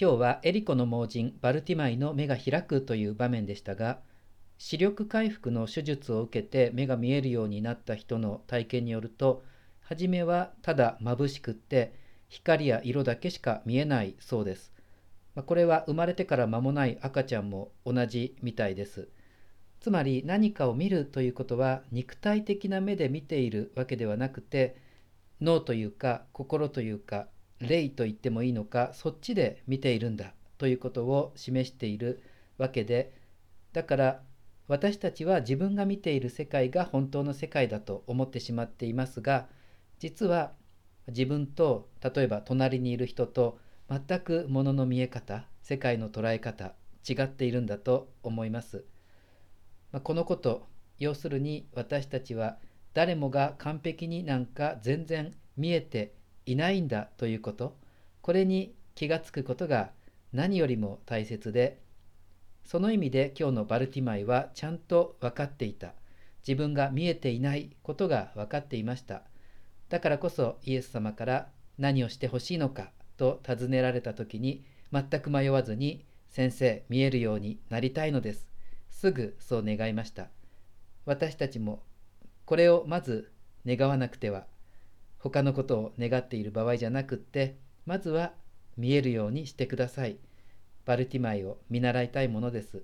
[0.00, 3.98] 今日はエリコの盲人バルティマイの目が開くという場面でしたが
[4.56, 9.44] 視力回復の手術を受けて目が見えるようになった人の体験によると
[9.80, 11.92] 初めはただ眩しくって
[12.28, 14.72] 光や色だけしか見えないそうです。
[15.34, 19.08] まこれは生まれてから間もない赤ちゃんも同じみたいです。
[19.80, 24.76] つまり何かを見るということは肉体的な目で見ているわけではなくて
[25.42, 27.26] 脳というか心というか
[27.68, 32.22] 霊と言ってもいいのかそっちで見ているんだということを示している
[32.58, 33.12] わけで
[33.72, 34.22] だから
[34.68, 39.48] 私たちは自分が見ている世界が本当の世界だと思ってしまっていますが
[39.98, 40.52] 実は
[41.08, 43.58] 自分と例えば隣にいる人と
[43.88, 46.74] 全くものの見え方世界の捉え方
[47.08, 48.84] 違っているんだと思います。
[49.90, 52.58] まあ、このこと要するに私たちは
[52.94, 56.14] 誰もが完璧になんか全然見えて
[56.46, 57.76] いないんだということ
[58.20, 59.90] これに気がつくことが
[60.32, 61.82] 何よりも大切で
[62.64, 65.94] その意味で今日のバルティマイはちゃんと分かっていた。
[66.46, 69.22] 自分が見えていないことが分かっていました。
[69.88, 78.48] だからこそイエス様から何をしてほしいのかと尋ねられた時に全く迷わずに先生見えるようになりたいのです。
[78.90, 80.28] すぐそう願いました。
[81.04, 81.82] 私たちも
[82.44, 83.32] これをまず
[83.66, 84.46] 願わなくては。
[85.22, 87.56] 他のことを願っている場合じゃなくって
[87.86, 88.32] まずは
[88.76, 90.18] 見えるようにしてください。
[90.84, 92.82] バルティマイを見習いたいものです。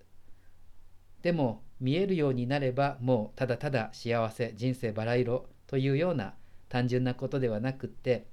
[1.22, 6.34] でも見えるようになればもうただただ幸せ人生バラ色というような
[6.69, 8.28] 単純なことではなくって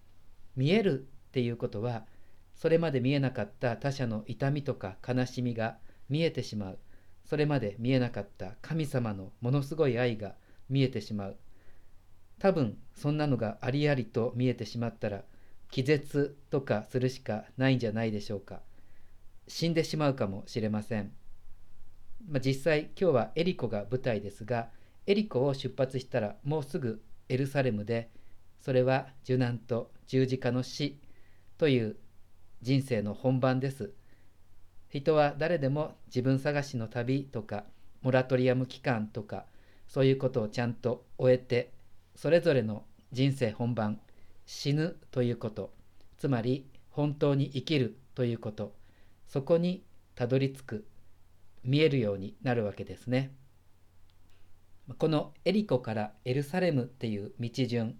[0.56, 2.06] 見えるっていうことは
[2.54, 5.78] それまで見えなかった他者の痛みとか悲しみが
[6.10, 6.80] 見えてしまう。
[7.26, 10.36] それまで見えなかった神様のものすごい愛が
[10.70, 11.38] 見えてしまう。
[12.40, 15.24] 多分そんなのがありありと見えてしまったら
[15.72, 18.62] 気絶とかするしかないんじゃないでしょうか。
[19.48, 21.12] 死んでしまうかもしれません、
[22.28, 24.70] まあ、実際今日はエリコが舞台ですが
[25.06, 28.10] エリコを出発したらもうすぐエルサレムで
[28.60, 31.00] それは受難と十字架の死
[31.60, 31.96] という
[32.64, 33.92] 人生の本番です。
[34.90, 37.66] 人は誰でも自分探しの旅とか
[38.02, 39.46] モラトリアム期間とか
[39.88, 41.75] そういうことをちゃんと終えて
[42.16, 44.00] それぞれの人生本番
[44.46, 45.74] 死ぬということ
[46.18, 48.74] つまり本当に生きるということ
[49.28, 49.84] そこに
[50.16, 50.88] たどり着く
[51.64, 53.32] 見えるようになるわけですね。
[55.00, 57.98] このエリコからエルサレムっていう道順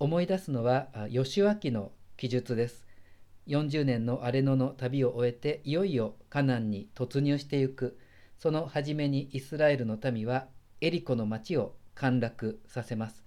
[0.00, 2.84] 思い出すのは義明の記述です。
[3.46, 7.98] 40年の荒れ野の旅を終えていよいよカナンに突入していく
[8.38, 10.46] その初めにイスラエルの民は
[10.80, 13.24] エリコの町を陥落させます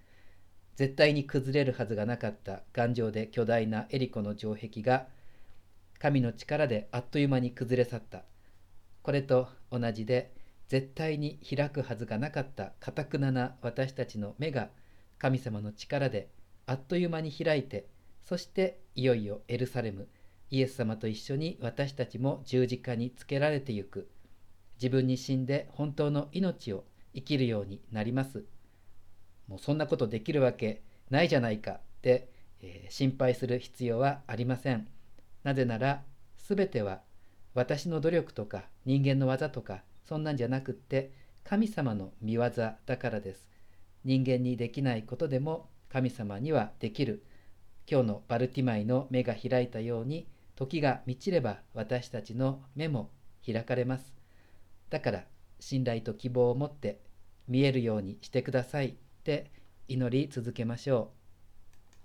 [0.75, 5.07] 絶対に崩れるはずがなかった頑丈で巨大なエリコの城壁が
[5.99, 8.23] 神の力であっという間に崩れ去った。
[9.01, 10.31] これと同じで
[10.67, 14.69] 絶対に開くはずがなかったかたくなな私たちの目が
[15.19, 16.29] 神様の力で
[16.65, 17.85] あっという間に開いて
[18.21, 20.07] そしていよいよエルサレム
[20.53, 24.07] イエス様と一緒に私たちも十字架につけられてゆく。
[24.75, 26.83] 自分に死んで本当の命を
[27.15, 28.43] 生きるようになります。
[29.47, 32.29] もうそんなことできるわけないじゃないかって、
[32.61, 34.87] えー、心配する必要はありません。
[35.43, 36.03] なぜなら
[36.37, 37.01] 全ては
[37.53, 41.11] 私の努力とか人間の技とかそんなんじゃなくって
[41.43, 43.49] 神様の見業だからです。
[44.03, 47.23] 人間にできないことでも神様にはできる。
[47.89, 53.09] 今日のバルティマイの目が開いたように時が満ちれば私たちの目も
[53.45, 54.13] 開かれます。
[54.89, 55.25] だから
[55.59, 56.99] 信頼と希望を持って
[57.47, 58.95] 見えるようにしてください。
[59.23, 59.49] って
[59.87, 61.22] 祈り続けましょう。